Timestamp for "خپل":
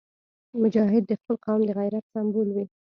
1.21-1.35